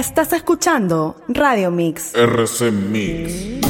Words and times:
Estás 0.00 0.32
escuchando 0.32 1.14
Radio 1.28 1.70
Mix. 1.70 2.14
RC 2.14 2.70
Mix. 2.72 3.69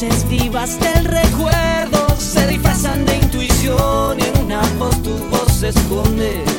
Voces 0.00 0.28
vivas 0.30 0.80
del 0.80 1.04
recuerdo 1.04 2.08
se 2.18 2.46
disfrazan 2.46 3.04
de 3.04 3.16
intuición 3.16 4.18
y 4.18 4.22
en 4.22 4.44
una 4.46 4.62
voz 4.78 5.02
tu 5.02 5.10
voz 5.28 5.52
se 5.52 5.68
esconde. 5.68 6.49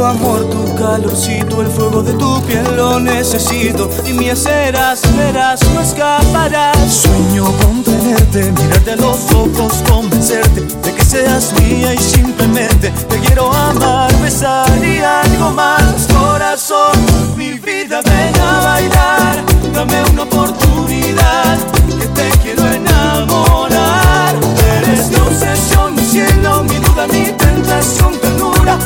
Tu 0.00 0.06
amor, 0.06 0.48
tu 0.48 0.74
calorcito, 0.76 1.60
el 1.60 1.66
fuego 1.68 2.02
de 2.02 2.14
tu 2.14 2.40
piel 2.44 2.64
lo 2.74 2.98
necesito. 2.98 3.90
Y 4.06 4.14
mi 4.14 4.34
serás, 4.34 5.02
verás, 5.14 5.60
no 5.74 5.82
escaparás. 5.82 6.78
Sueño 6.90 7.44
con 7.58 7.82
tenerte, 7.82 8.50
mirarte 8.50 8.92
a 8.92 8.96
los 8.96 9.30
ojos, 9.32 9.82
convencerte 9.86 10.62
de 10.62 10.94
que 10.94 11.04
seas 11.04 11.52
mía 11.60 11.92
y 11.92 11.98
simplemente 11.98 12.90
te 13.10 13.18
quiero 13.18 13.52
amar, 13.52 14.10
besar 14.22 14.70
y 14.82 15.00
algo 15.00 15.50
más. 15.50 16.08
Corazón, 16.18 16.96
mi 17.36 17.52
vida, 17.58 18.00
ven 18.02 18.40
a 18.40 18.60
bailar, 18.60 19.44
dame 19.74 20.02
una 20.12 20.22
oportunidad, 20.22 21.58
que 22.00 22.06
te 22.06 22.30
quiero 22.42 22.64
enamorar. 22.72 24.34
Eres 24.78 25.10
mi 25.10 25.16
obsesión, 25.16 25.94
mi 25.94 26.04
cielo, 26.06 26.64
mi 26.64 26.76
duda, 26.76 27.06
mi 27.06 27.24
tentación, 27.36 28.18
ternura, 28.18 28.78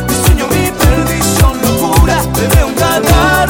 perdición, 0.95 1.61
locura. 1.63 2.23
Te 2.35 2.47
veo 2.49 2.69
en 2.69 2.75
cada. 2.75 3.47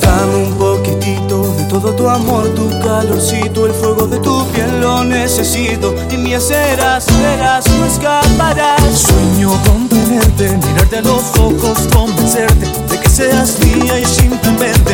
Dame 0.00 0.36
un 0.36 0.54
poquitito 0.54 1.54
de 1.58 1.64
todo 1.64 1.94
tu 1.94 2.08
amor, 2.08 2.48
tu 2.54 2.68
calorcito, 2.80 3.66
el 3.66 3.72
fuego 3.72 4.06
de 4.06 4.18
tu 4.18 4.46
piel 4.52 4.80
lo 4.80 5.04
necesito. 5.04 5.94
Y 6.10 6.16
mi 6.16 6.40
serás, 6.40 7.06
verás, 7.20 7.64
no 7.78 7.86
escaparás. 7.86 8.82
Sueño 8.92 9.50
con 9.64 9.88
tenerte, 9.88 10.56
mirarte 10.66 10.96
a 10.98 11.02
los 11.02 11.24
ojos, 11.38 11.78
convencerte 11.92 12.66
de 12.90 13.00
que 13.00 13.08
seas 13.08 13.58
mía 13.60 13.98
y 13.98 14.04
simplemente 14.04 14.85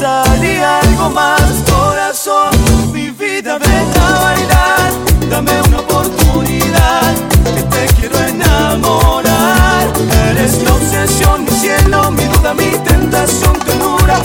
besar 0.00 0.44
y 0.44 0.56
algo 0.56 1.10
más. 1.10 1.42
Corazón, 1.70 2.50
mi 2.92 3.10
vida, 3.10 3.58
ven 3.58 4.02
a 4.02 4.18
bailar, 4.20 4.92
dame 5.28 5.52
una 5.68 5.80
oportunidad, 5.80 7.14
que 7.54 7.62
te 7.62 7.94
quiero 7.94 8.18
enamorar. 8.18 9.88
Eres 10.30 10.58
mi 10.58 10.66
obsesión, 10.66 11.44
mi 11.44 11.50
cielo, 11.50 12.10
mi 12.12 12.24
duda, 12.24 12.54
mi 12.54 12.70
tentación, 12.84 13.58
ternura, 13.60 14.20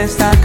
cantarte 0.00 0.39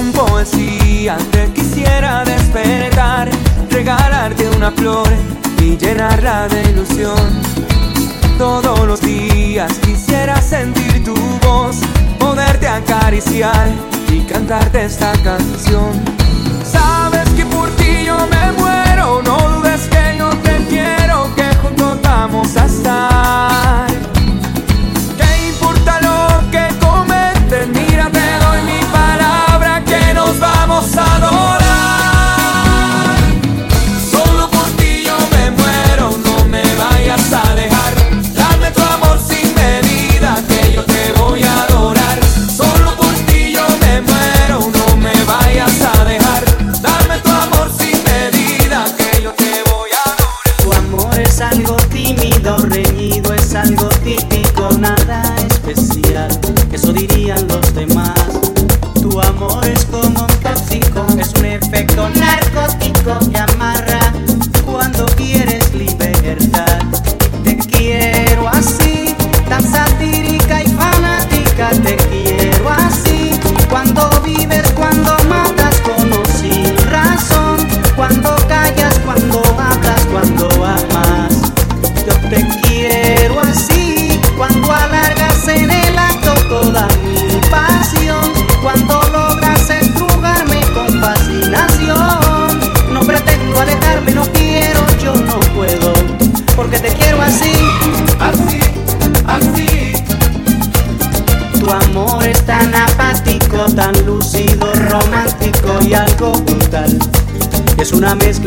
Con 0.00 0.12
poesía 0.12 1.18
te 1.30 1.52
quisiera 1.52 2.24
despertar, 2.24 3.28
regalarte 3.68 4.48
una 4.56 4.70
flor 4.70 5.06
y 5.60 5.76
llenarla 5.76 6.48
de 6.48 6.70
ilusión. 6.70 7.18
Todos 8.38 8.86
los 8.86 9.02
días 9.02 9.70
quisiera 9.84 10.40
sentir 10.40 11.04
tu 11.04 11.14
voz, 11.46 11.80
poderte 12.18 12.66
acariciar 12.66 13.68
y 14.10 14.20
cantarte 14.20 14.86
esta 14.86 15.12
canción. 15.22 15.92
Sabes 16.64 17.28
que 17.36 17.44
por 17.44 17.68
ti 17.76 18.06
yo 18.06 18.26
me 18.28 18.52
muero, 18.52 19.20
no 19.22 19.36
dudes 19.50 19.82
que 19.82 20.16
yo 20.18 20.30
te 20.30 20.64
quiero, 20.70 21.28
que 21.36 21.44
juntos 21.56 21.98
vamos 22.02 22.56
a 22.56 22.64
estar. 22.64 23.19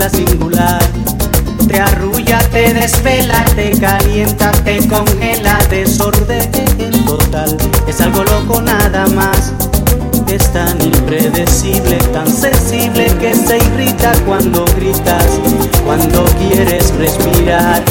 Singular. 0.09 0.81
Te 1.67 1.79
arrulla, 1.79 2.39
te 2.49 2.73
desvela, 2.73 3.43
te 3.55 3.71
calienta, 3.79 4.51
te 4.63 4.87
congela, 4.87 5.57
desorden 5.69 6.51
total. 7.05 7.57
Es 7.87 8.01
algo 8.01 8.23
loco 8.23 8.61
nada 8.61 9.07
más. 9.07 9.53
Es 10.27 10.51
tan 10.51 10.81
impredecible, 10.81 11.97
tan 12.11 12.27
sensible 12.27 13.05
que 13.19 13.35
se 13.35 13.57
irrita 13.57 14.11
cuando 14.25 14.65
gritas, 14.77 15.25
cuando 15.85 16.25
quieres 16.39 16.93
respirar. 16.95 17.83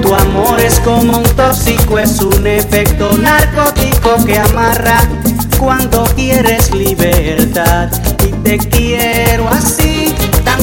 Tu 0.00 0.14
amor 0.14 0.60
es 0.60 0.78
como 0.80 1.18
un 1.18 1.24
tóxico, 1.36 1.98
es 1.98 2.20
un 2.20 2.46
efecto 2.46 3.10
narcótico 3.18 4.24
que 4.24 4.38
amarra 4.38 5.00
cuando 5.58 6.04
quieres 6.14 6.72
libertad. 6.72 7.88
Y 8.26 8.32
te 8.44 8.58
quiero 8.58 9.48
así, 9.48 10.14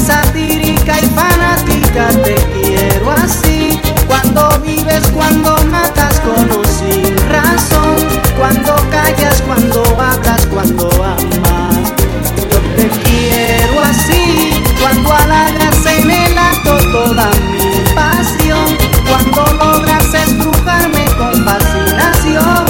satírica 0.05 0.99
y 1.01 1.05
fanática, 1.07 2.09
te 2.23 2.35
quiero 2.53 3.11
así. 3.11 3.79
Cuando 4.07 4.59
vives, 4.59 5.03
cuando 5.13 5.57
matas 5.71 6.19
con 6.19 6.51
o 6.51 6.63
sin 6.63 7.15
razón, 7.29 7.95
cuando 8.37 8.75
callas, 8.91 9.41
cuando 9.47 9.83
hablas, 9.99 10.45
cuando 10.47 10.89
amas. 11.03 11.93
Yo 12.37 12.59
te 12.75 12.87
quiero 13.03 13.81
así, 13.81 14.63
cuando 14.79 15.11
halagas 15.11 15.85
en 15.87 16.11
el 16.11 16.37
acto 16.37 16.77
toda 16.91 17.29
mi 17.51 17.95
pasión, 17.95 18.77
cuando 19.09 19.45
logras 19.53 20.13
estrujarme 20.13 21.05
con 21.17 21.43
fascinación. 21.43 22.65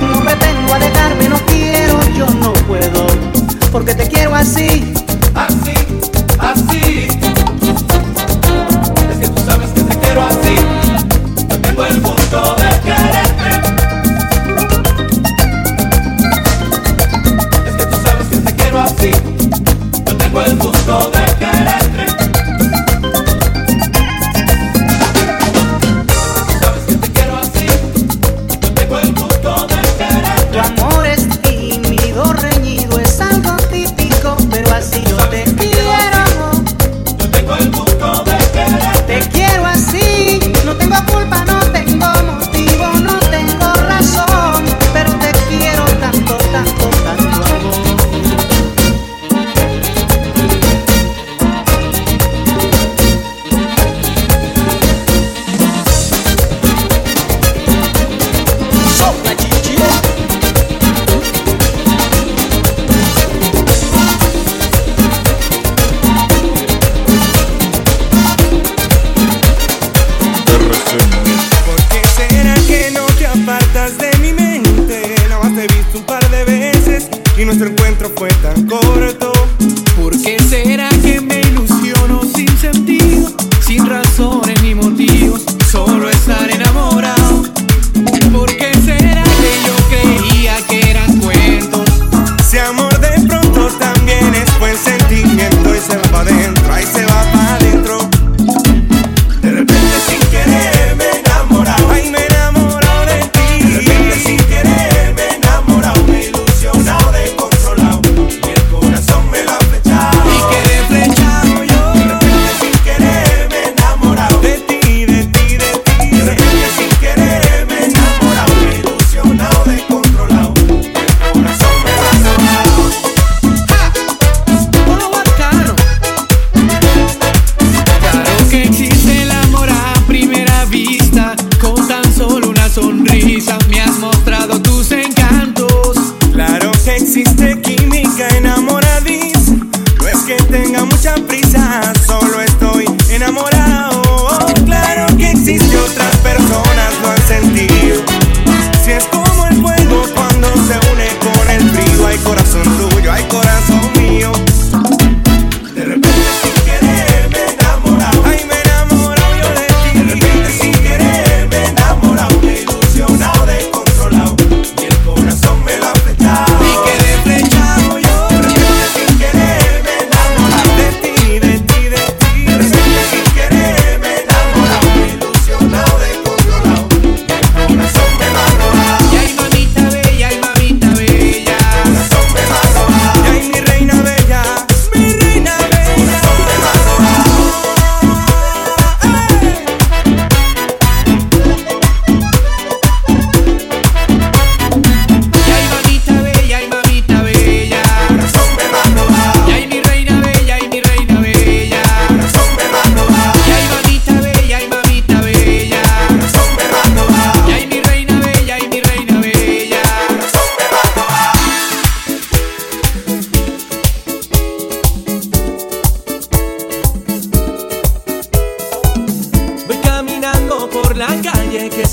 No 0.00 0.20
pretendo 0.24 0.74
alejarme, 0.74 1.28
no 1.28 1.38
quiero, 1.46 2.00
yo 2.16 2.26
no 2.40 2.52
puedo, 2.66 3.06
porque 3.70 3.94
te 3.94 4.08
quiero. 4.08 4.22
Así, 4.34 4.94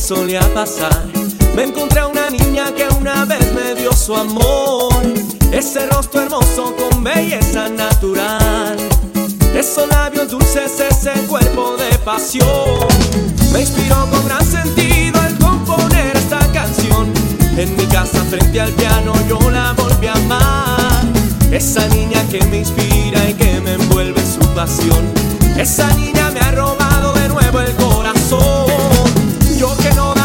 solía 0.10 0.42
pasar. 0.56 1.06
Me 1.56 1.66
encontré 1.66 2.00
a 2.00 2.08
una 2.08 2.32
niña 2.32 2.74
que 2.74 2.88
una 3.00 3.26
vez 3.26 3.54
me 3.54 3.76
dio 3.76 3.94
su 3.94 4.16
amor. 4.16 5.04
Ese 5.52 5.86
rostro 5.86 6.22
hermoso 6.22 6.76
con 6.76 7.04
belleza 7.04 7.70
natural. 7.70 8.76
Esos 9.54 9.88
labios 9.88 10.30
dulces, 10.30 10.80
ese 10.80 11.12
cuerpo 11.28 11.76
de 11.78 11.96
pasión. 12.00 12.88
Me 13.54 13.60
inspiró 13.60 14.10
con 14.10 14.26
gran 14.26 14.44
sentido 14.44 15.22
al 15.22 15.38
componer 15.38 16.18
esta 16.18 16.40
canción. 16.54 17.14
En 17.56 17.76
mi 17.78 17.86
casa 17.86 18.24
frente 18.32 18.60
al 18.62 18.72
piano 18.72 19.14
yo 19.28 19.40
la 19.52 19.74
volví 19.74 20.08
a 20.08 20.14
amar. 20.14 21.06
Esa 21.52 21.88
niña 21.90 22.28
que 22.32 22.44
me 22.46 22.62
inspira 22.62 23.30
y 23.30 23.36
que 23.36 23.62
me 23.62 23.74
envuelve 23.74 24.22
su 24.26 24.40
pasión. 24.56 25.06
Esa 25.56 25.94
niña 25.94 26.32
me 26.32 26.40
ha 26.40 26.50
robado 26.50 27.14
de 27.14 27.30
nuevo 27.30 27.60
el 27.60 27.76
corazón 27.76 28.69
yo 29.60 29.76
que 29.76 29.90
no 29.90 30.19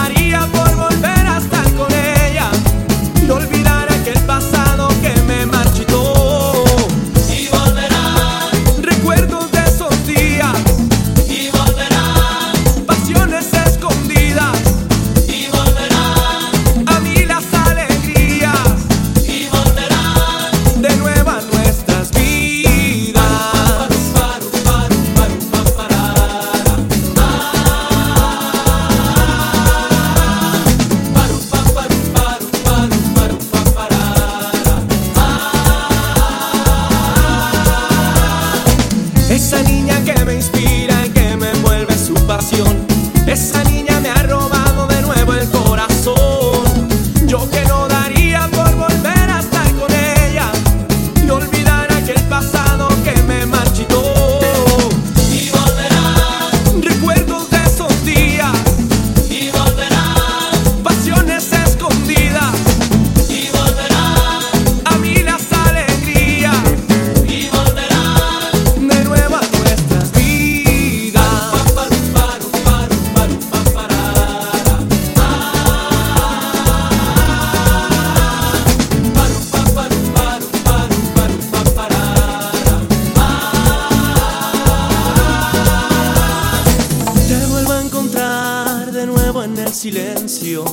silencio 89.85 90.65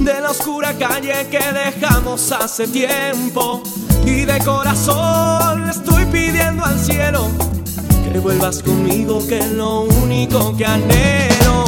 de 0.00 0.20
la 0.20 0.32
oscura 0.32 0.76
calle 0.76 1.28
que 1.30 1.38
dejamos 1.38 2.32
hace 2.32 2.66
tiempo. 2.66 3.62
Y 4.04 4.24
de 4.24 4.36
corazón 4.40 5.70
estoy 5.70 6.04
pidiendo 6.06 6.64
al 6.64 6.76
cielo 6.76 7.28
que 8.12 8.18
vuelvas 8.18 8.60
conmigo, 8.64 9.24
que 9.28 9.38
es 9.38 9.52
lo 9.52 9.82
único 9.82 10.56
que 10.56 10.66
anhelo. 10.66 11.67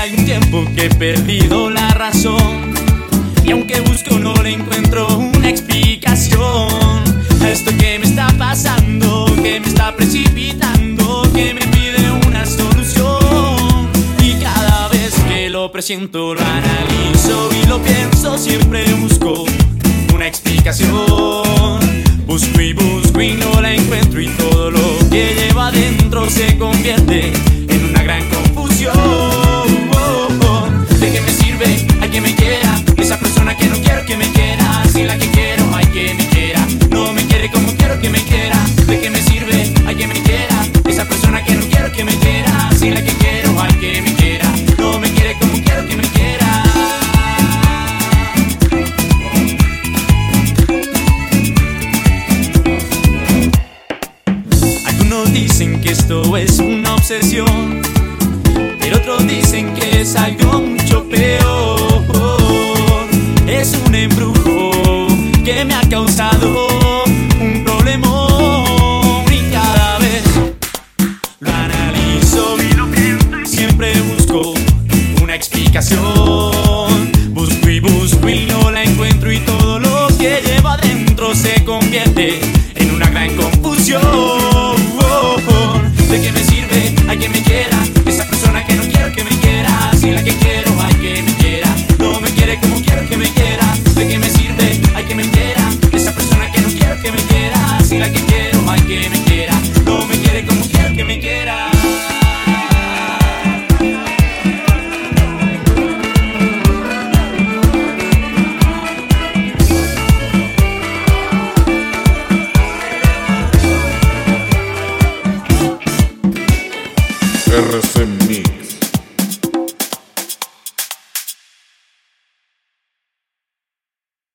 hay 0.00 0.14
un 0.16 0.24
tiempo 0.24 0.64
que 0.74 0.86
he 0.86 0.90
perdido 0.90 1.68
la 1.68 1.90
razón. 1.90 2.72
Y 3.44 3.50
aunque 3.50 3.80
busco 3.80 4.18
no 4.18 4.34
le 4.42 4.52
encuentro 4.52 5.06
una 5.18 5.50
explicación 5.50 6.40
a 7.42 7.50
esto 7.50 7.70
que 7.78 7.98
me 7.98 8.06
está 8.06 8.28
pasando, 8.38 9.26
que 9.42 9.60
me 9.60 9.66
está 9.66 9.94
precipitando, 9.94 11.30
que 11.34 11.52
me 11.52 11.66
pide 11.66 12.10
una 12.26 12.46
solución. 12.46 13.90
Y 14.22 14.34
cada 14.42 14.88
vez 14.88 15.14
que 15.28 15.50
lo 15.50 15.70
presiento, 15.70 16.34
lo 16.34 16.40
analizo 16.40 17.50
y 17.62 17.66
lo 17.66 17.78
pienso, 17.82 18.38
siempre 18.38 18.84
busco 18.94 19.44
una 20.14 20.26
explicación. 20.26 21.78
Busco 22.26 22.60
y 22.60 22.72
busco 22.72 23.20
y 23.20 23.32
no 23.34 23.60
la 23.60 23.74
encuentro 23.74 24.20
y 24.20 24.28
todo 24.28 24.70
lo 24.70 25.10
que 25.10 25.34
lleva 25.34 25.66
adentro 25.68 26.30
se 26.30 26.56
convierte 26.56 27.32
en 27.68 27.84
una 27.90 28.02
gran 28.02 28.24
confusión. 28.30 29.29
que 34.10 34.16
me 34.16 34.32
quieras 34.32 34.96
y 34.96 35.04
la 35.04 35.16
que 35.16 35.26
quieras. 35.28 35.39